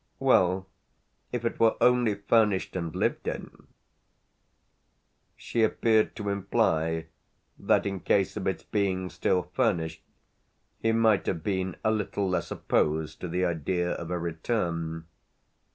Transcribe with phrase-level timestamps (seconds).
[0.17, 0.67] "Well,
[1.31, 3.67] if it were only furnished and lived in!"
[5.35, 7.05] She appeared to imply
[7.59, 10.01] that in case of its being still furnished
[10.79, 15.05] he might have been a little less opposed to the idea of a return.